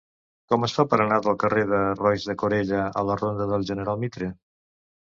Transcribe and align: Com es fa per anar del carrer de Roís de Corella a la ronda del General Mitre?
Com 0.53 0.63
es 0.67 0.71
fa 0.77 0.85
per 0.93 0.99
anar 1.03 1.19
del 1.25 1.37
carrer 1.43 1.67
de 1.73 1.83
Roís 2.01 2.27
de 2.31 2.39
Corella 2.47 2.83
a 3.03 3.07
la 3.13 3.21
ronda 3.23 3.51
del 3.55 3.71
General 3.73 4.05
Mitre? 4.07 4.35